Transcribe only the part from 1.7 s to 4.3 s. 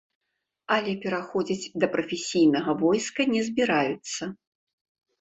да прафесіянальнага войска не збіраюцца.